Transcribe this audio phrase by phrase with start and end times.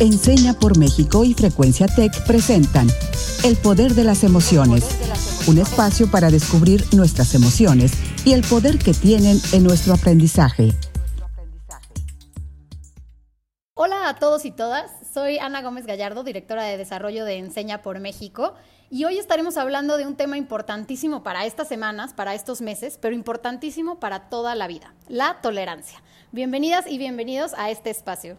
[0.00, 2.88] Enseña por México y Frecuencia Tech presentan
[3.44, 4.82] El Poder de las Emociones,
[5.46, 7.92] un espacio para descubrir nuestras emociones
[8.24, 10.72] y el poder que tienen en nuestro aprendizaje.
[13.74, 18.00] Hola a todos y todas, soy Ana Gómez Gallardo, directora de Desarrollo de Enseña por
[18.00, 18.54] México,
[18.88, 23.14] y hoy estaremos hablando de un tema importantísimo para estas semanas, para estos meses, pero
[23.14, 26.02] importantísimo para toda la vida, la tolerancia.
[26.32, 28.38] Bienvenidas y bienvenidos a este espacio.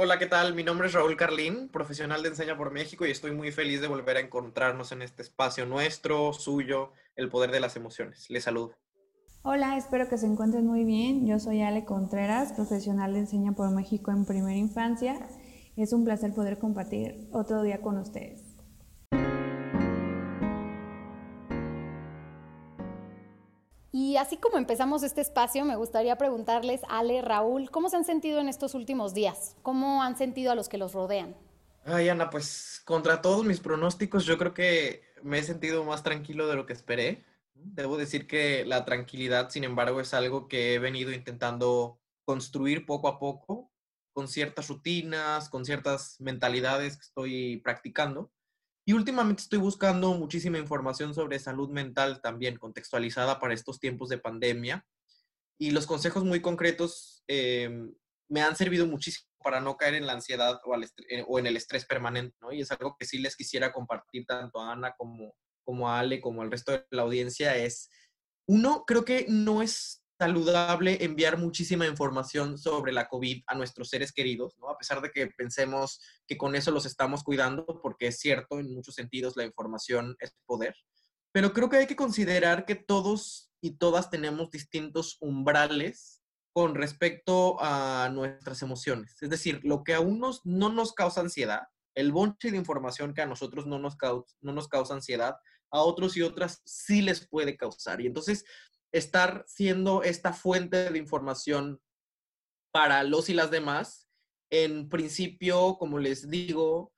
[0.00, 0.54] Hola, ¿qué tal?
[0.54, 3.88] Mi nombre es Raúl Carlín, profesional de Enseña por México y estoy muy feliz de
[3.88, 8.30] volver a encontrarnos en este espacio nuestro, suyo, el poder de las emociones.
[8.30, 8.76] Les saludo.
[9.42, 11.26] Hola, espero que se encuentren muy bien.
[11.26, 15.18] Yo soy Ale Contreras, profesional de Enseña por México en primera infancia.
[15.76, 18.47] Es un placer poder compartir otro día con ustedes.
[24.18, 28.48] Así como empezamos este espacio, me gustaría preguntarles, Ale, Raúl, ¿cómo se han sentido en
[28.48, 29.56] estos últimos días?
[29.62, 31.36] ¿Cómo han sentido a los que los rodean?
[31.84, 36.46] Ay, Ana, pues contra todos mis pronósticos, yo creo que me he sentido más tranquilo
[36.46, 37.24] de lo que esperé.
[37.54, 43.08] Debo decir que la tranquilidad, sin embargo, es algo que he venido intentando construir poco
[43.08, 43.72] a poco,
[44.12, 48.30] con ciertas rutinas, con ciertas mentalidades que estoy practicando.
[48.88, 54.16] Y últimamente estoy buscando muchísima información sobre salud mental también contextualizada para estos tiempos de
[54.16, 54.82] pandemia.
[55.58, 57.94] Y los consejos muy concretos em,
[58.30, 61.84] me han servido muchísimo para no caer en la ansiedad o, eh, en el estrés
[61.84, 62.34] permanente.
[62.50, 65.34] Y es algo que sí les quisiera compartir tanto a Ana como,
[65.66, 67.90] como a Ale, como al resto de la audiencia, es,
[68.46, 74.12] uno, creo que no es saludable enviar muchísima información sobre la COVID a nuestros seres
[74.12, 74.68] queridos, ¿no?
[74.68, 78.74] A pesar de que pensemos que con eso los estamos cuidando, porque es cierto, en
[78.74, 80.74] muchos sentidos la información es poder.
[81.32, 86.20] Pero creo que hay que considerar que todos y todas tenemos distintos umbrales
[86.52, 89.22] con respecto a nuestras emociones.
[89.22, 91.62] Es decir, lo que a unos no nos causa ansiedad,
[91.94, 95.36] el bonche de información que a nosotros no nos, causa, no nos causa ansiedad,
[95.70, 98.00] a otros y otras sí les puede causar.
[98.00, 98.44] Y entonces
[98.92, 101.80] estar siendo esta fuente de información
[102.72, 104.08] para los y las demás,
[104.50, 106.92] en principio, como les digo,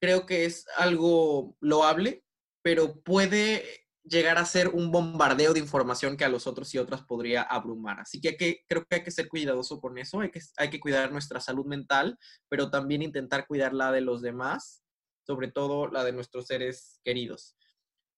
[0.00, 2.24] creo que es algo loable,
[2.62, 3.64] pero puede
[4.04, 8.00] llegar a ser un bombardeo de información que a los otros y otras podría abrumar.
[8.00, 8.36] Así que,
[8.68, 11.64] creo que hay que ser cuidadoso con eso, hay que, hay que cuidar nuestra salud
[11.64, 12.18] mental,
[12.48, 14.84] pero también intentar cuidar la de los demás,
[15.26, 17.56] sobre todo la de nuestros seres queridos.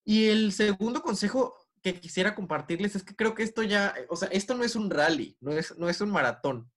[0.04, 1.56] Y el segundo consejo
[1.92, 4.90] que quisiera compartirles es que creo que esto ya, o sea, esto no es un
[4.90, 6.68] rally, no es, no es un maratón.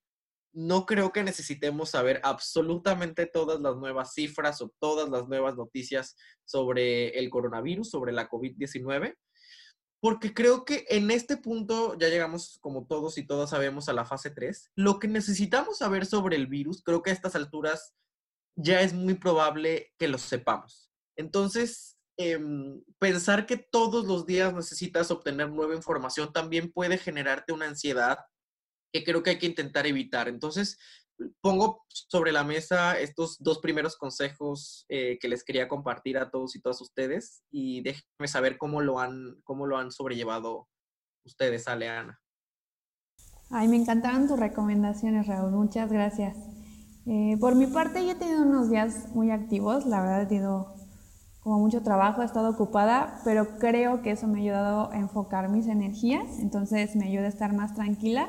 [0.53, 6.16] No creo que necesitemos saber absolutamente todas las nuevas cifras o todas las nuevas noticias
[6.46, 9.16] sobre el coronavirus, sobre la COVID-19,
[10.00, 14.06] porque creo que en este punto ya llegamos, como todos y todas sabemos, a la
[14.06, 14.72] fase 3.
[14.75, 17.96] Lo que necesitamos saber sobre el virus, creo que a estas alturas
[18.56, 20.92] ya es muy probable que lo sepamos.
[21.16, 27.66] Entonces, Em, pensar que todos los días necesitas obtener nueva información también puede generarte una
[27.66, 28.19] ansiedad
[28.91, 30.28] que creo que hay que intentar evitar.
[30.28, 30.78] Entonces,
[31.40, 36.57] pongo sobre la mesa estos dos primeros consejos eh, que les quería compartir a todos
[36.57, 40.68] y todas ustedes y déjenme saber cómo lo han, cómo lo han sobrellevado
[41.25, 42.19] ustedes, Aleana.
[43.50, 45.51] Ay, me encantaron tus recomendaciones, Raúl.
[45.51, 46.36] Muchas gracias.
[47.06, 49.86] Eh, por mi parte, yo he tenido unos días muy activos.
[49.86, 50.78] La verdad, he tenido
[51.41, 55.50] como mucho trabajo, he estado ocupada, pero creo que eso me ha ayudado a enfocar
[55.50, 58.27] mis energías, entonces me ayuda a estar más tranquila.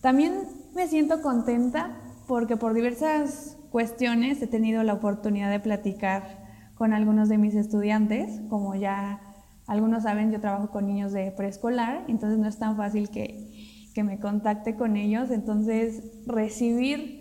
[0.00, 0.42] También
[0.74, 7.28] me siento contenta porque por diversas cuestiones he tenido la oportunidad de platicar con algunos
[7.28, 9.20] de mis estudiantes, como ya
[9.66, 14.04] algunos saben, yo trabajo con niños de preescolar, entonces no es tan fácil que, que
[14.04, 17.15] me contacte con ellos, entonces recibir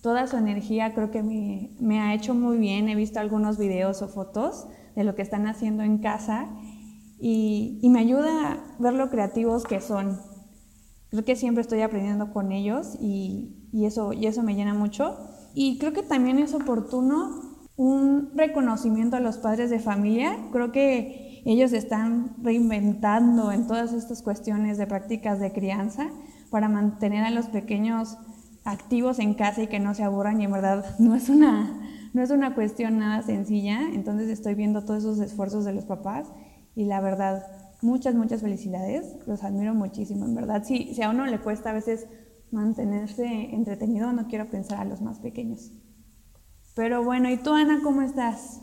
[0.00, 2.88] toda su energía creo que me, ha hecho muy bien.
[2.88, 4.66] He visto algunos videos o fotos
[4.96, 6.48] de lo que están haciendo en casa
[7.18, 10.18] y, me ayuda a ver lo creativos que son.
[11.10, 15.16] Creo que siempre estoy aprendiendo con ellos y, eso, y eso me llena mucho.
[15.54, 20.36] Y creo que también es oportuno un reconocimiento a los padres de familia.
[20.52, 26.10] Creo que ellos están reinventando en todas estas cuestiones de prácticas de crianza
[26.50, 28.18] para mantener a los pequeños
[28.64, 31.80] activos en casa y que no se aburran y en verdad no es una,
[32.12, 33.80] no es una cuestión nada sencilla.
[33.92, 36.28] Entonces estoy viendo todos esos esfuerzos de los papás
[36.74, 37.46] y la verdad,
[37.82, 39.16] muchas, muchas felicidades.
[39.26, 40.64] Los admiro muchísimo, en verdad.
[40.64, 42.06] Si, si a uno le cuesta a veces
[42.50, 45.72] mantenerse entretenido, no quiero pensar a los más pequeños.
[46.74, 48.60] Pero bueno, ¿y tú, Ana, cómo estás?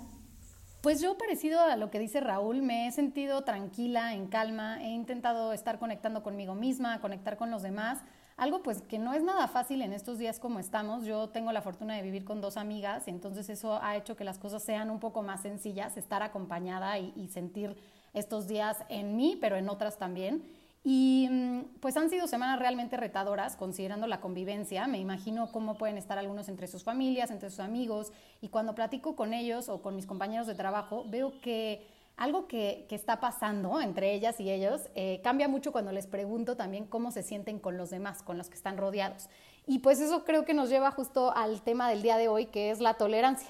[0.82, 4.90] Pues yo, parecido a lo que dice Raúl, me he sentido tranquila, en calma, he
[4.90, 8.00] intentado estar conectando conmigo misma, conectar con los demás
[8.38, 11.06] algo pues que no es nada fácil en estos días como estamos.
[11.06, 14.38] Yo tengo la fortuna de vivir con dos amigas, entonces eso ha hecho que las
[14.38, 17.76] cosas sean un poco más sencillas, estar acompañada y, sentir
[18.14, 20.44] estos días en mí, pero en otras también.
[20.84, 24.88] Y mm, pues han sido semanas realmente retadoras, considerando la convivencia.
[24.88, 28.14] Me imagino cómo pueden estar algunos entre sus familias, entre sus amigos.
[28.40, 32.86] Y cuando platico con ellos o con mis compañeros de trabajo, veo que algo que,
[32.90, 37.22] está pasando entre ellas y ellos eh, cambia mucho cuando les pregunto también cómo se
[37.22, 39.30] sienten con los demás, con los que están rodeados.
[39.68, 42.72] Y pues eso creo que nos lleva justo al tema del día de hoy, que
[42.72, 43.50] es la tolerancia.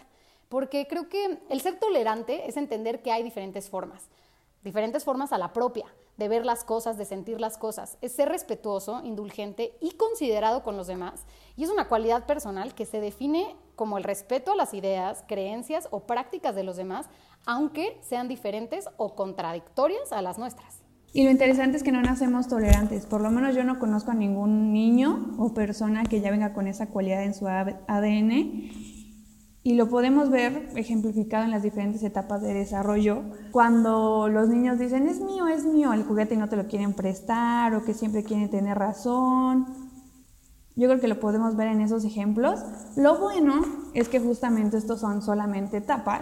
[0.49, 4.09] Porque creo que el ser tolerante es entender que hay diferentes formas,
[4.67, 5.85] diferentes formas a la propia
[6.17, 7.97] de ver las cosas, de sentir las cosas.
[8.01, 11.25] Es ser respetuoso, indulgente y considerado con los demás.
[11.55, 15.87] Y es una cualidad personal que se define como el respeto a las ideas, creencias
[15.91, 17.07] o prácticas de los demás,
[17.45, 20.81] aunque sean diferentes o contradictorias a las nuestras.
[21.13, 23.05] Y lo interesante es que no nacemos tolerantes.
[23.05, 26.67] Por lo menos yo no conozco a ningún niño o persona que ya venga con
[26.67, 28.96] esa cualidad en su ADN.
[29.67, 33.23] Y lo podemos ver ejemplificado en las diferentes etapas de desarrollo.
[33.51, 36.93] Cuando los niños dicen, es mío, es mío, el juguete y no te lo quieren
[36.93, 39.65] prestar o que siempre quieren tener razón.
[40.77, 42.61] Yo creo que lo podemos ver en esos ejemplos.
[42.95, 43.55] Lo bueno
[43.93, 46.21] es que justamente estos son solamente etapas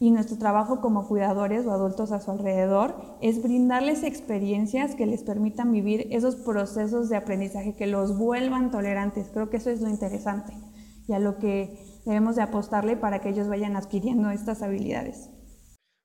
[0.00, 5.24] y nuestro trabajo como cuidadores o adultos a su alrededor es brindarles experiencias que les
[5.24, 9.28] permitan vivir esos procesos de aprendizaje que los vuelvan tolerantes.
[9.30, 10.54] Creo que eso es lo interesante
[11.06, 15.30] y a lo que debemos de apostarle para que ellos vayan adquiriendo estas habilidades.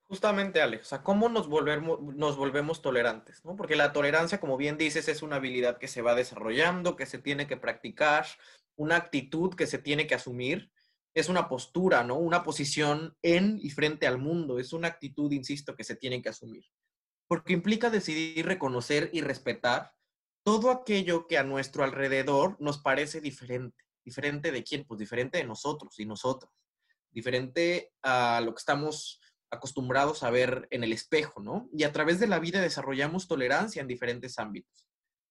[0.06, 3.44] Justamente, Alex, o sea, ¿cómo nos volvemos, nos volvemos tolerantes?
[3.44, 3.56] ¿no?
[3.56, 7.18] Porque la tolerancia, como bien dices, es una habilidad que se va desarrollando, que se
[7.18, 8.26] tiene que practicar,
[8.76, 10.70] una actitud que se tiene que asumir
[11.14, 12.16] es una postura, ¿no?
[12.18, 14.58] Una posición en y frente al mundo.
[14.58, 16.64] Es una actitud, insisto, que se tiene que asumir.
[17.28, 19.92] Porque implica decidir reconocer y respetar
[20.44, 23.83] todo aquello que a nuestro alrededor nos parece diferente.
[24.04, 24.84] ¿Diferente de quién?
[24.84, 26.52] Pues diferente de nosotros y nosotras.
[27.10, 29.20] Diferente a lo que estamos
[29.50, 31.68] acostumbrados a ver en el espejo, ¿no?
[31.72, 34.86] Y a través de la vida desarrollamos tolerancia en diferentes ámbitos.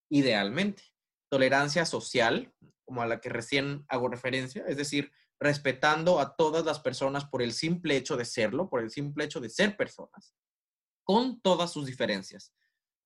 [0.10, 0.84] Idealmente,
[1.30, 2.54] tolerancia social,
[2.86, 7.42] como a la que recién hago referencia, es decir, respetando a todas las personas por
[7.42, 10.34] el simple hecho de serlo, por el simple hecho de ser personas,
[11.04, 12.54] con todas sus diferencias.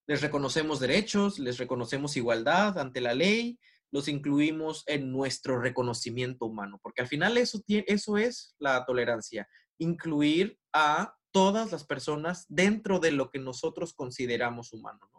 [0.07, 3.59] Les reconocemos derechos, les reconocemos igualdad ante la ley,
[3.91, 9.47] los incluimos en nuestro reconocimiento humano, porque al final eso, eso es la tolerancia,
[9.79, 15.09] incluir a todas las personas dentro de lo que nosotros consideramos humano.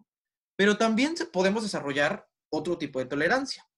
[0.57, 3.69] Pero también podemos desarrollar otro tipo de tolerancia,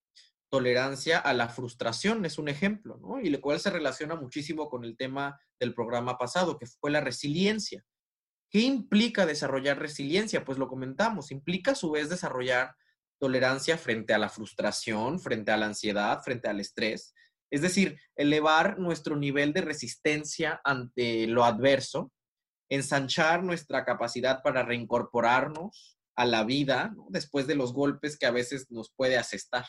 [0.50, 2.98] tolerancia a la frustración es un ejemplo.
[3.22, 7.00] Y lo cual se relaciona muchísimo con el tema del programa pasado, que fue la
[7.00, 7.84] resiliencia.
[8.50, 10.44] ¿Qué implica desarrollar resiliencia?
[10.44, 12.74] Pues lo comentamos, implica a su vez desarrollar
[13.20, 17.14] tolerancia frente a la frustración, frente a la ansiedad, frente al estrés.
[17.52, 22.12] Es decir, elevar nuestro nivel de resistencia ante lo adverso,
[22.68, 28.70] ensanchar nuestra capacidad para reincorporarnos a la vida después de los golpes que a veces
[28.70, 29.66] nos puede asestar.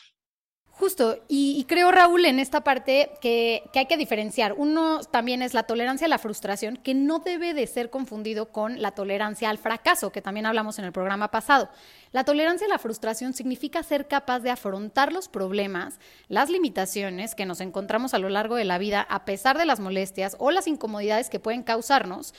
[0.74, 4.54] Justo, y, creo Raúl en esta parte que, hay que diferenciar.
[4.56, 8.80] Uno también es la tolerancia a la frustración, que no debe de ser confundido con
[8.80, 11.68] la tolerancia al fracaso, que también hablamos en el programa pasado.
[12.10, 17.46] La tolerancia a la frustración significa ser capaz de afrontar los problemas, las limitaciones que
[17.46, 20.66] nos encontramos a lo largo de la vida, a pesar de las molestias o las
[20.66, 22.34] incomodidades que pueden causarnos,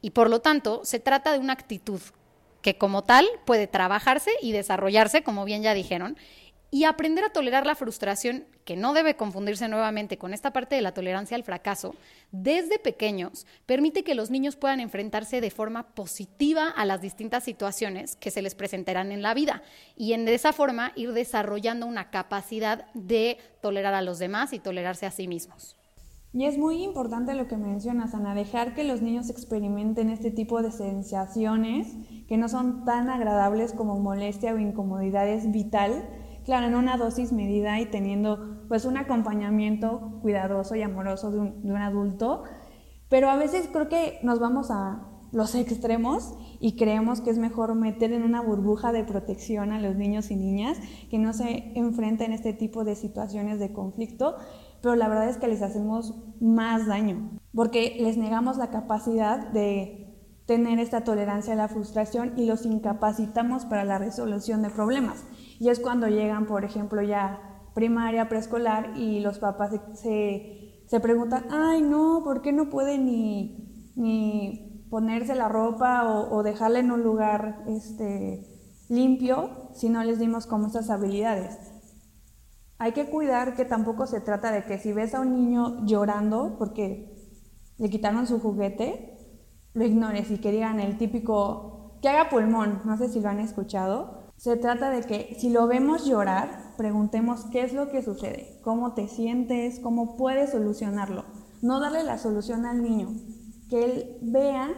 [0.00, 2.00] y por lo tanto se trata de una actitud
[2.62, 6.16] que como tal puede trabajarse y desarrollarse, como bien ya dijeron,
[6.74, 10.80] y aprender a tolerar la frustración, que no debe confundirse nuevamente con esta parte de
[10.80, 11.94] la tolerancia al fracaso,
[12.30, 18.16] desde pequeños, permite que los niños puedan enfrentarse de forma positiva a las distintas situaciones
[18.16, 19.62] que se les presentarán en la vida
[19.96, 25.04] y en esa forma ir desarrollando una capacidad de tolerar a los demás y tolerarse
[25.04, 25.76] a sí mismos.
[26.32, 30.62] Y es muy importante lo que mencionas, Ana, dejar que los niños experimenten este tipo
[30.62, 31.88] de sensaciones
[32.26, 36.02] que no son tan agradables como molestia o incomodidad es vital
[36.44, 41.76] claro, en una dosis medida y teniendo pues un acompañamiento cuidadoso y amoroso de un,
[41.76, 42.44] adulto,
[43.08, 47.74] pero a veces creo que nos vamos a los extremos y creemos que es mejor
[47.74, 50.78] meter en una burbuja de protección a los niños y niñas
[51.10, 54.36] que no se enfrenten a este tipo de situaciones de conflicto,
[54.82, 60.02] pero la verdad es que les hacemos más daño, porque les negamos la capacidad de
[60.46, 65.24] tener esta tolerancia a la frustración y los incapacitamos para la resolución de problemas.
[65.62, 71.46] Y es cuando llegan, por ejemplo, ya primaria, preescolar y los papás se, se, preguntan,
[71.52, 76.02] ay, no, ¿por qué no puede ni, ni ponerse la ropa
[76.32, 78.44] o, dejarla en un lugar este,
[78.88, 81.56] limpio si no les dimos como estas habilidades?
[82.78, 86.56] hay que cuidar que tampoco se trata de que si ves a un niño llorando
[86.58, 87.38] porque
[87.78, 89.16] le quitaron su juguete,
[89.74, 93.38] lo ignores y que digan el típico que haga pulmón, no sé si lo han
[93.38, 94.21] escuchado.
[94.36, 98.94] Se trata de que si lo vemos llorar, preguntemos qué es lo que sucede, cómo
[98.94, 101.24] te sientes, cómo puedes solucionarlo.
[101.60, 103.08] No darle la solución al niño,
[103.68, 104.68] que él vea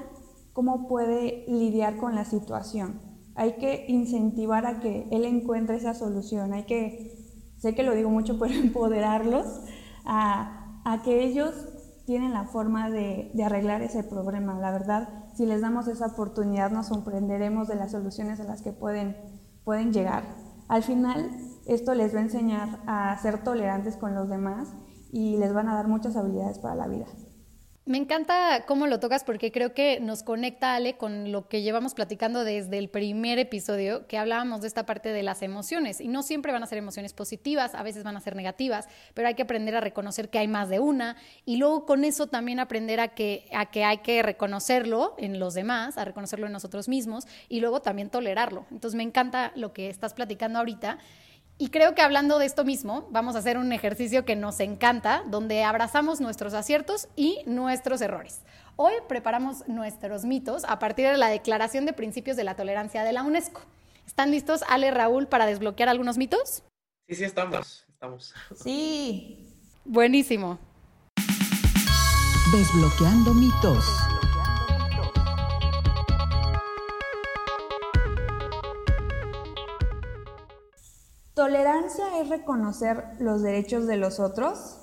[0.53, 3.01] cómo puede lidiar con la situación.
[3.35, 8.09] Hay que incentivar a que él encuentre esa solución, hay que, sé que lo digo
[8.09, 9.47] mucho, pero empoderarlos
[10.05, 10.61] a,
[11.05, 11.55] que ellos
[12.07, 14.59] tienen la forma de, de, arreglar ese problema.
[14.59, 18.73] La verdad, si les damos esa oportunidad, nos sorprenderemos de las soluciones a las que
[18.73, 19.17] pueden,
[19.65, 20.25] pueden llegar.
[20.69, 21.31] Al final,
[21.67, 24.69] esto les va a enseñar a ser tolerantes con los demás
[25.11, 27.07] y les van a dar muchas habilidades para la vida.
[27.87, 31.93] Me encanta cómo lo tocas porque creo que nos conecta, Ale, con lo que llevamos
[31.93, 36.01] platicando desde el primer episodio, que hablábamos de esta parte de las emociones.
[36.01, 39.29] Y no siempre van a ser emociones positivas, a veces van a ser negativas, pero
[39.29, 41.17] hay que aprender a reconocer que hay más de una.
[41.45, 45.53] Y luego con eso también aprender a que, a que hay que reconocerlo en los
[45.53, 48.65] demás, a reconocerlo en nosotros mismos y luego también tolerarlo.
[48.71, 51.01] Entonces me encanta lo que estás platicando ahorita.
[51.57, 55.23] Y creo que hablando de esto mismo, vamos a hacer un ejercicio que nos encanta,
[55.29, 58.41] donde abrazamos nuestros aciertos y nuestros errores.
[58.75, 63.13] Hoy preparamos nuestros mitos a partir de la Declaración de Principios de la Tolerancia de
[63.13, 63.63] la UNESCO.
[64.05, 66.65] ¿Están listos, Ale, Raúl, para desbloquear algunos mitos?
[67.09, 67.87] Sí, sí, estamos.
[67.89, 68.35] estamos.
[68.57, 69.47] Sí.
[69.85, 70.59] Buenísimo.
[72.53, 73.85] Desbloqueando mitos.
[81.35, 84.79] ¿Tolerancia es reconocer los derechos de los otros?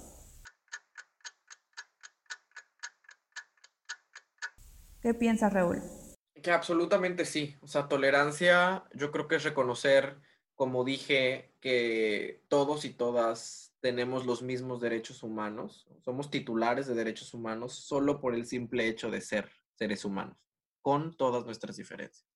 [5.01, 5.81] ¿Qué piensas, Raúl?
[6.43, 7.55] Que absolutamente sí.
[7.61, 10.17] O sea, tolerancia yo creo que es reconocer,
[10.55, 15.87] como dije, que todos y todas tenemos los mismos derechos humanos.
[16.03, 20.37] Somos titulares de derechos humanos solo por el simple hecho de ser seres humanos,
[20.81, 22.27] con todas nuestras diferencias.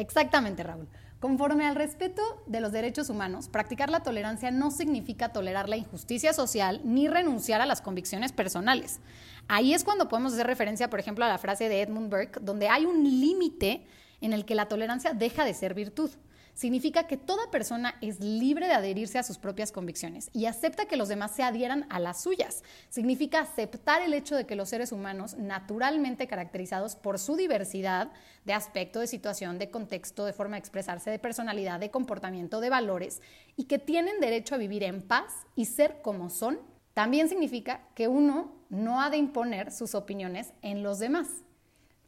[0.00, 0.88] Exactamente, Raúl.
[1.20, 6.32] Conforme al respeto de los derechos humanos, practicar la tolerancia no significa tolerar la injusticia
[6.32, 9.00] social ni renunciar a las convicciones personales.
[9.46, 12.70] Ahí es cuando podemos hacer referencia, por ejemplo, a la frase de Edmund Burke, donde
[12.70, 13.84] hay un límite
[14.22, 16.10] en el que la tolerancia deja de ser virtud
[16.54, 20.96] significa que toda persona es libre de adherirse a sus propias convicciones y acepta que
[20.96, 22.62] los demás se adhieran a las suyas.
[22.88, 28.10] Significa aceptar el hecho de que los seres humanos, naturalmente caracterizados por su diversidad
[28.44, 32.70] de aspecto, de situación, de contexto, de forma de expresarse, de personalidad, de comportamiento, de
[32.70, 33.20] valores,
[33.56, 36.58] y que tienen derecho a vivir en paz y ser como son,
[36.94, 41.28] también significa que uno no ha de imponer sus opiniones en los demás.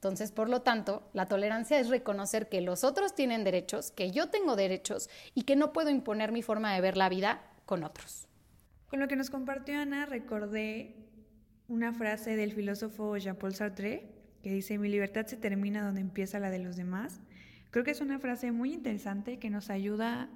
[0.03, 4.31] Entonces, por lo tanto, la tolerancia es reconocer que los otros tienen derechos, que yo
[4.31, 8.27] tengo derechos y que no puedo imponer mi forma de ver la vida con otros.
[8.89, 10.97] Con lo que nos compartió Ana, recordé
[11.69, 14.11] una frase del filósofo Jean-Paul Sartre
[14.43, 17.21] que dice, mi libertad se termina donde empieza la de los demás.
[17.71, 20.31] Creo que es una frase muy interesante que nos ayuda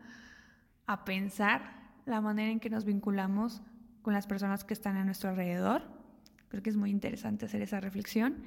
[0.86, 3.62] a pensar la manera en que nos vinculamos
[4.02, 5.82] con las personas que están a nuestro alrededor.
[6.50, 8.44] Creo que es muy interesante hacer esa reflexión.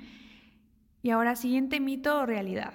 [1.02, 2.74] Y ahora, siguiente mito o realidad.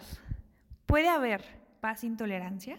[0.87, 1.45] ¿Puede haber
[1.81, 2.79] paz sin tolerancia?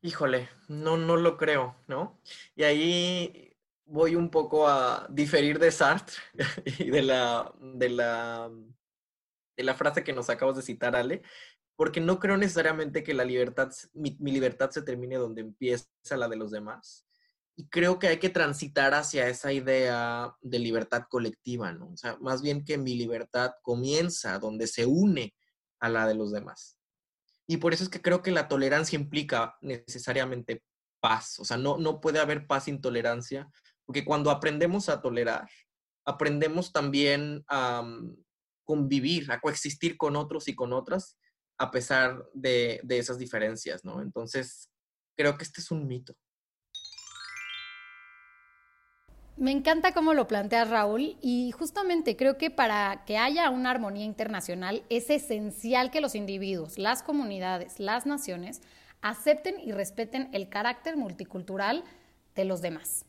[0.00, 2.18] Híjole, no, no lo creo, ¿no?
[2.56, 3.54] Y ahí
[3.84, 6.16] voy un poco a diferir de Sartre
[6.78, 8.50] y de la, de la,
[9.56, 11.20] de la frase que nos acabas de citar, Ale,
[11.76, 16.36] porque no creo necesariamente que la libertad, mi libertad se termine donde empieza la de
[16.36, 17.06] los demás
[17.56, 21.90] y creo que hay que transitar hacia esa idea de libertad colectiva, ¿no?
[21.90, 25.34] O sea, más bien que mi libertad comienza donde se une
[25.78, 26.78] a la de los demás.
[27.46, 30.62] Y por eso es que creo que la tolerancia implica necesariamente
[31.00, 31.38] paz.
[31.40, 33.50] O sea, no, no puede haber paz sin tolerancia,
[33.84, 35.48] porque cuando aprendemos a tolerar,
[36.04, 38.16] aprendemos también a mm,
[38.64, 41.18] convivir, a coexistir con otros y con otras,
[41.58, 44.00] a pesar de, de esas diferencias, ¿no?
[44.00, 44.70] Entonces,
[45.16, 46.14] creo que este es un mito.
[49.40, 54.04] Me encanta cómo lo plantea Raúl y justamente creo que para que haya una armonía
[54.04, 58.60] internacional es esencial que los individuos, las comunidades, las naciones
[59.00, 61.84] acepten y respeten el carácter multicultural
[62.34, 63.06] de los demás.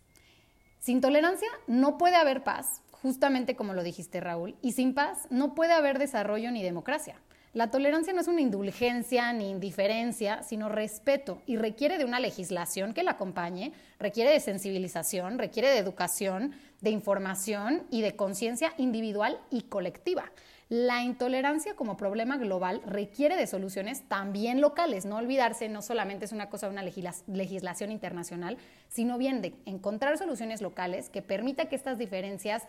[0.80, 5.54] Sin tolerancia no puede haber paz, justamente como lo dijiste Raúl, y sin paz no
[5.54, 7.18] puede haber desarrollo ni democracia.
[7.54, 12.94] La tolerancia no es una indulgencia ni indiferencia, sino respeto y requiere de una legislación
[12.94, 19.38] que la acompañe, requiere de sensibilización, requiere de educación, de información y de conciencia individual
[19.50, 20.32] y colectiva.
[20.70, 25.06] La intolerancia como problema global requiere de soluciones también locales.
[25.06, 30.18] No olvidarse, no solamente es una cosa de una legislación internacional, sino bien de encontrar
[30.18, 32.64] soluciones locales que permita que estas diferencias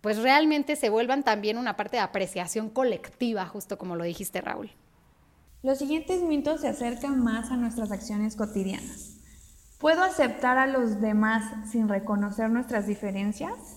[0.00, 4.70] pues realmente se vuelvan también una parte de apreciación colectiva, justo como lo dijiste Raúl.
[5.62, 9.16] Los siguientes mitos se acercan más a nuestras acciones cotidianas.
[9.78, 13.76] ¿Puedo aceptar a los demás sin reconocer nuestras diferencias?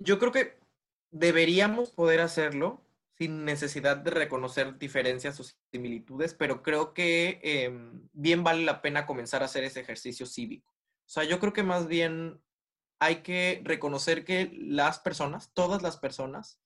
[0.00, 0.58] yo creo que
[1.12, 2.80] deberíamos poder hacerlo,
[3.16, 9.06] sin necesidad de reconocer diferencias o similitudes, pero creo que em, bien vale la pena
[9.06, 10.72] comenzar a hacer ese ejercicio cívico.
[10.72, 12.42] O sea, yo creo que más bien
[13.00, 16.60] hay que reconocer que las personas, todas las personas,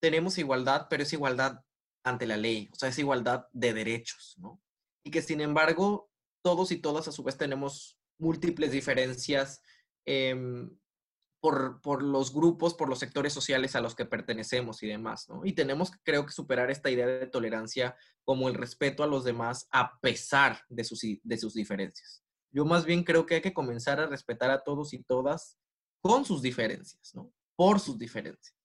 [0.00, 1.64] tenemos igualdad, pero es igualdad
[2.04, 4.60] ante la ley, o sea, es igualdad de derechos, ¿no?
[5.04, 6.10] Y que sin embargo,
[6.42, 9.62] todos y todas a su vez tenemos múltiples diferencias
[10.04, 10.34] eh,
[11.40, 15.44] por, los grupos, por los sectores sociales a los que pertenecemos y demás, ¿no?
[15.44, 19.68] Y tenemos, creo que, superar esta idea de tolerancia como el respeto a los demás
[19.70, 22.22] a pesar de sus, de sus diferencias.
[22.50, 25.58] Yo más bien creo que hay que comenzar a respetar a todos y todas
[26.00, 27.32] con sus diferencias, ¿no?
[27.54, 28.56] Por sus diferencias.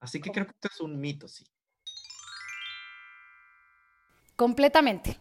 [0.00, 1.44] Así que creo que esto es un mito, sí.
[4.36, 5.18] Completamente.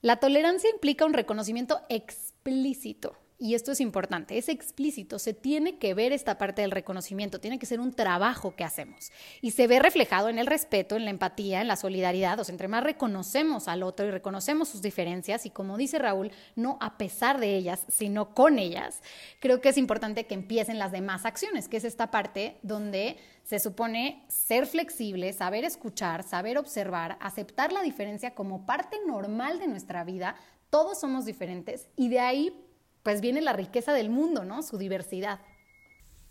[0.00, 5.94] La tolerancia implica un reconocimiento explícito y esto es importante, es explícito, se tiene que
[5.94, 9.12] ver esta parte del reconocimiento, tiene que ser un trabajo que hacemos.
[9.40, 12.52] Y se ve reflejado en el respeto, en la empatía, en la solidaridad, o sea,
[12.52, 16.98] entre más reconocemos al otro y reconocemos sus diferencias y como dice Raúl, no a
[16.98, 19.02] pesar de ellas, sino con ellas,
[19.38, 23.60] creo que es importante que empiecen las demás acciones, que es esta parte donde se
[23.60, 30.02] supone ser flexible, saber escuchar, saber observar, aceptar la diferencia como parte normal de nuestra
[30.02, 30.34] vida,
[30.70, 32.64] todos somos diferentes y de ahí
[33.02, 34.62] pues viene la riqueza del mundo, ¿no?
[34.62, 35.40] Su diversidad.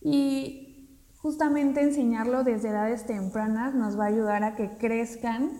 [0.01, 5.51] Y justamente enseñarlo desde edades tempranas nos va a ayudar a que crezcan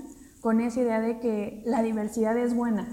[0.42, 2.88] con esa idea de que la diversidad es buena.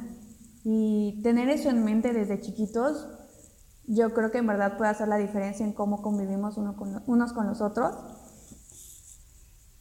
[0.64, 3.07] Y tener eso en mente desde chiquitos,
[3.87, 7.61] yo creo que en verdad puede hacer la diferencia en cómo convivimos unos con los
[7.61, 7.94] otros.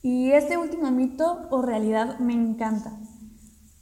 [0.01, 2.99] Y este último mito o realidad me encanta.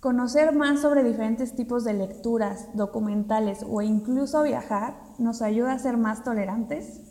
[0.02, 5.96] Conocer más sobre diferentes tipos de lecturas, documentales o incluso viajar nos ayuda a ser
[5.96, 7.02] más tolerantes.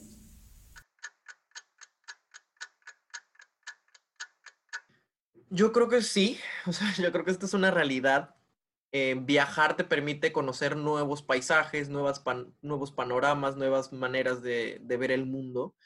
[5.51, 8.35] Yo creo que sí, o sea, yo creo que esto es una realidad.
[8.91, 12.25] Eh, viajar te permite conocer nuevos paisajes, nuevas
[12.61, 15.77] nuevos panoramas, nuevas maneras de, de ver el mundo.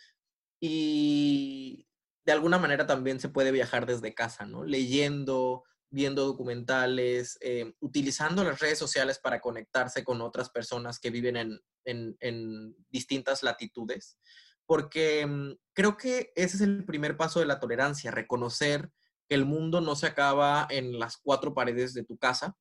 [0.59, 1.87] Y
[2.25, 4.65] de alguna manera también se puede viajar desde casa, ¿no?
[4.65, 11.61] Leyendo, viendo documentales, eh, utilizando las redes sociales para conectarse con otras personas que viven
[11.85, 14.19] en, distintas latitudes,
[14.67, 18.91] porque mm, creo que ese es el primer paso de la tolerancia, reconocer
[19.29, 22.57] que el mundo no se acaba en las cuatro paredes de tu casa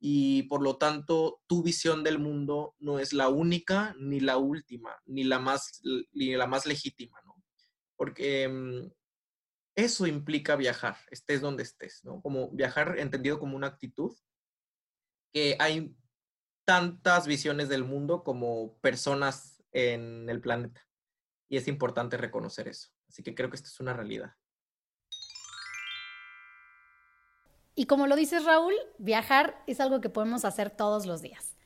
[0.00, 4.96] y por lo tanto tu visión del mundo no es la única ni la última,
[5.04, 7.36] ni la más, ni la más legítima, ¿no?
[7.96, 8.90] Porque mm,
[9.76, 12.20] eso implica viajar, estés donde estés, ¿no?
[12.20, 14.16] Como viajar entendido como una actitud,
[15.32, 15.94] que hay
[16.64, 20.86] tantas visiones del mundo como personas en el planeta.
[21.48, 22.90] Y es importante reconocer eso.
[23.08, 24.34] Así que creo que esto es una realidad.
[27.74, 31.56] Y como lo dices Raúl, viajar es algo que podemos hacer todos los días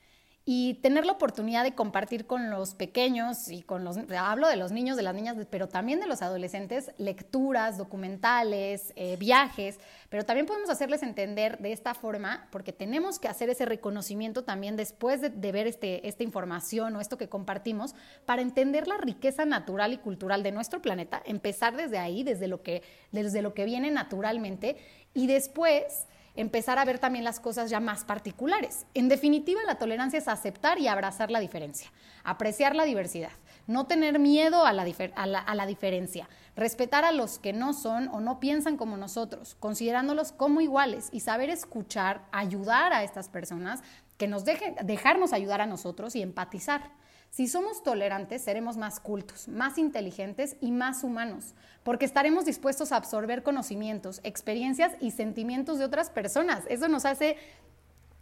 [0.47, 4.73] y tener la oportunidad de compartir con los pequeños y con los, hablo de los
[4.73, 9.81] niños, de las niñas, pero también de los adolescentes, lecturas, documentales, eh, viajes,
[10.11, 14.77] pero también podemos hacerles entender de esta forma, porque tenemos que hacer ese reconocimiento también
[14.77, 17.95] después de, ver este, esta información o esto que compartimos,
[18.27, 22.63] para entender la riqueza natural y cultural de nuestro planeta, empezar desde ahí, desde lo
[22.63, 24.77] que, desde lo que viene naturalmente,
[25.15, 28.87] y después empezar a ver también las cosas ya más particulares.
[28.95, 31.93] En definitiva, la tolerancia es aceptar y abrazar la diferencia,
[32.25, 33.31] apreciar la diversidad,
[33.67, 38.77] no tener miedo a la, diferencia, respetar a los que no son o no piensan
[38.77, 43.83] como nosotros, considerándolos como iguales y saber escuchar, ayudar a estas personas,
[44.19, 46.91] que nos dejen, dejarnos ayudar a nosotros y empatizar.
[47.35, 52.97] Si somos tolerantes, seremos más cultos, más inteligentes y más humanos, porque estaremos dispuestos a
[52.97, 56.63] absorber conocimientos, experiencias y sentimientos de otras personas.
[56.69, 57.37] Eso nos hace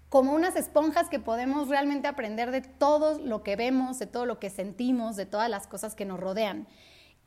[0.09, 4.38] como unas esponjas que podemos realmente aprender de todo lo que vemos, de todo lo
[4.38, 6.66] que sentimos, de todas las cosas que nos rodean.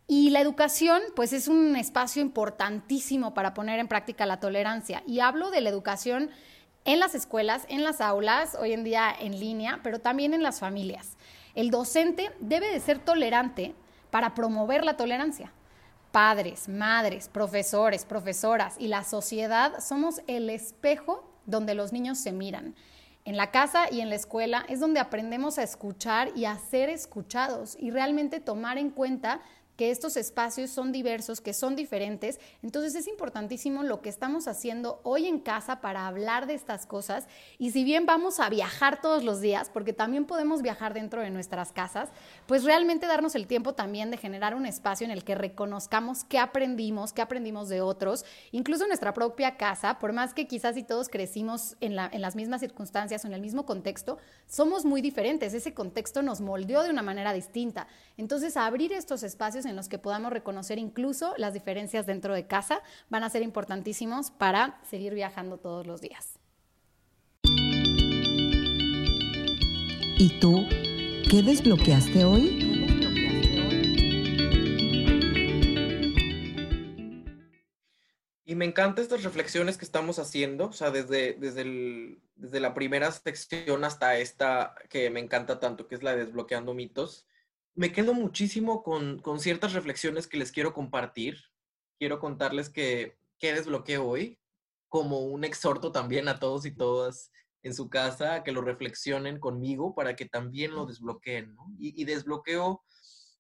[0.07, 5.03] Y la educación, pues es un espacio importantísimo para poner en práctica la tolerancia.
[5.05, 6.31] Y hablo de la educación
[6.83, 10.59] en las escuelas, en las aulas, hoy en día en línea, pero también en las
[10.59, 11.15] familias.
[11.55, 13.73] El docente debe de ser tolerante
[14.11, 15.53] para promover la tolerancia.
[16.11, 22.75] Padres, madres, profesores, profesoras y la sociedad somos el espejo donde los niños se miran.
[23.23, 26.89] En la casa y en la escuela es donde aprendemos a escuchar y a ser
[26.89, 29.41] escuchados y realmente tomar en cuenta
[29.75, 32.39] que estos espacios son diversos, que son diferentes.
[32.63, 37.27] Entonces es importantísimo lo que estamos haciendo hoy en casa para hablar de estas cosas.
[37.57, 41.29] Y si bien vamos a viajar todos los días, porque también podemos viajar dentro de
[41.29, 42.09] nuestras casas,
[42.47, 46.39] pues realmente darnos el tiempo también de generar un espacio en el que reconozcamos qué
[46.39, 51.09] aprendimos, qué aprendimos de otros, incluso nuestra propia casa, por más que quizás si todos
[51.09, 55.53] crecimos en las mismas circunstancias o en el mismo contexto, somos muy diferentes.
[55.53, 57.87] Ese contexto nos moldeó de una manera distinta.
[58.17, 62.81] Entonces abrir estos espacios en los que podamos reconocer incluso las diferencias dentro de casa
[63.09, 66.39] van a ser importantísimos para seguir viajando todos los días.
[70.17, 70.65] ¿Y tú
[71.29, 72.61] qué desbloqueaste hoy?
[78.45, 83.11] Y me encantan estas reflexiones que estamos haciendo, o sea, desde, desde, desde la primera
[83.11, 87.25] sección hasta esta que me encanta tanto, que es la de desbloqueando mitos
[87.75, 91.37] me quedo muchísimo con, ciertas reflexiones que les quiero compartir.
[91.99, 94.39] Quiero contarles que, que desbloqueo hoy,
[94.87, 97.31] como un exhorto también a todos y todas
[97.63, 101.55] en su casa, a que lo reflexionen conmigo para que también lo desbloqueen.
[101.77, 102.83] Y, y desbloqueo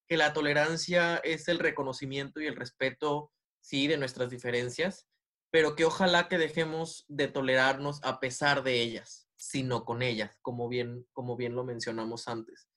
[0.07, 5.07] que la tolerancia es el reconocimiento y el respeto, sí, de nuestras diferencias,
[5.49, 10.67] pero que ojalá que dejemos de tolerarnos a pesar de ellas, sino con ellas, como
[10.67, 12.67] bien, como bien lo mencionamos antes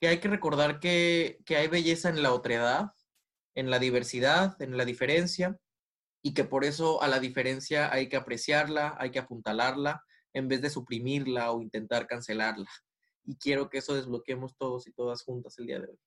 [0.00, 2.90] que hay que recordar que, hay belleza en la otredad,
[3.54, 5.58] en la diversidad, en la diferencia,
[6.22, 10.02] y que por eso a la diferencia hay que apreciarla, hay que apuntalarla,
[10.34, 12.68] en vez de suprimirla o intentar cancelarla.
[13.24, 15.98] Y quiero que eso desbloqueemos todos y todas juntas el día de hoy.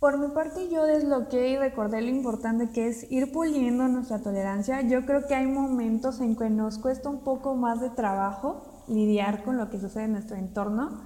[0.00, 4.80] Por mi parte yo desbloqueé y recordé lo importante que es ir puliendo nuestra tolerancia.
[4.82, 9.44] Yo creo que hay momentos en que nos cuesta un poco más de trabajo lidiar
[9.44, 11.04] con lo que sucede en nuestro entorno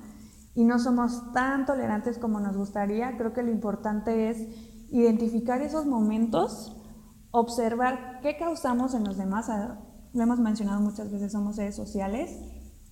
[0.57, 4.38] y no somos tan tolerantes como nos gustaría, creo que lo importante es
[4.90, 6.75] identificar esos momentos,
[7.31, 9.51] observar qué causamos en los demás.
[9.51, 9.79] Ah,
[10.14, 12.40] lo hemos mencionado muchas veces, somos seres sociales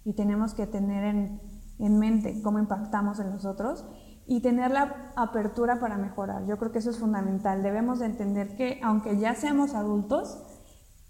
[0.05, 1.41] y tenemos que tener en,
[1.79, 3.87] en mente cómo impactamos en los otros
[4.27, 6.45] y tener la apertura para mejorar.
[6.47, 7.63] Yo creo que eso es fundamental.
[7.63, 10.39] Debemos de entender que aunque ya seamos adultos,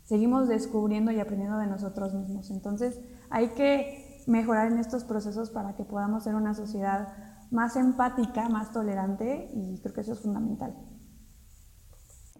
[0.04, 2.52] seguimos descubriendo y aprendiendo de nosotros mismos.
[2.52, 7.08] Entonces hay que mejorar en estos procesos para que podamos ser una sociedad
[7.50, 10.74] más empática, más tolerante y creo que eso es fundamental.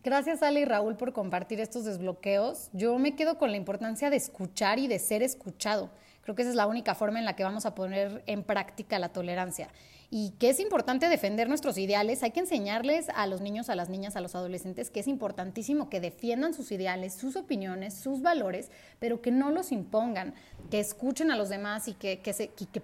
[0.03, 2.69] Gracias Ale y Raúl por compartir estos desbloqueos.
[2.75, 5.91] Yo me quedo con la importancia de escuchar y de ser escuchado.
[6.23, 8.99] Creo que esa es la única forma en la que vamos a poner en práctica
[8.99, 9.69] la tolerancia
[10.17, 12.23] y que es importante defender nuestros ideales.
[12.23, 15.91] Hay que enseñarles a los niños, a las niñas, a los adolescentes que es importantísimo
[15.91, 20.33] que defiendan sus ideales, sus opiniones, sus valores, pero que no los impongan,
[20.71, 22.21] que escuchen a los demás y que,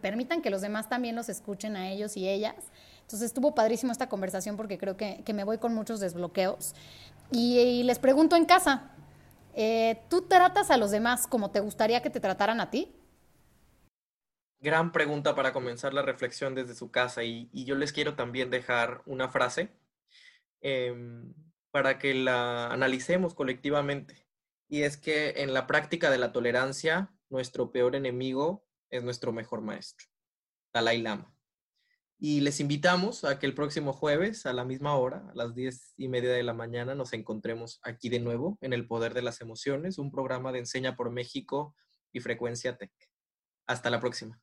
[0.02, 2.56] permitan que los demás también los escuchen a ellos y ellas.
[3.02, 6.74] Entonces estuvo padrísimo esta conversación porque creo que, me voy con muchos desbloqueos.
[7.30, 8.90] Y, les pregunto en casa,
[9.54, 12.92] eh, ¿tú tratas a los demás como te gustaría que te trataran a ti?
[14.60, 19.02] Gran pregunta para comenzar la reflexión desde su casa y, yo les quiero también dejar
[19.06, 19.70] una frase
[20.60, 21.34] em,
[21.70, 24.26] para que la analicemos colectivamente.
[24.68, 29.62] Y es que en la práctica de la tolerancia, nuestro peor enemigo es nuestro mejor
[29.62, 30.06] maestro,
[30.72, 31.34] Dalai Lama.
[32.18, 35.94] Y les invitamos a que el próximo jueves a la misma hora, a las diez
[35.96, 39.40] y media de la mañana, nos encontremos aquí de nuevo en El Poder de las
[39.40, 41.74] Emociones, un programa de Enseña por México
[42.12, 42.92] y Frecuencia Tech.
[43.66, 44.38] Hasta la próxima.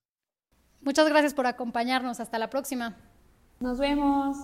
[0.81, 2.19] Muchas gracias por acompañarnos.
[2.19, 2.95] Hasta la próxima.
[3.59, 4.37] Nos vemos.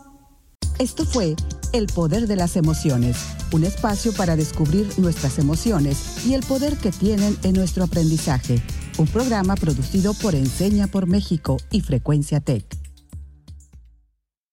[0.80, 1.36] Esto fue
[1.72, 3.18] El Poder de las Emociones,
[3.52, 8.60] un espacio para descubrir nuestras emociones y el poder que tienen en nuestro aprendizaje.
[8.98, 12.83] Un programa producido por Enseña por México y Frecuencia Tech.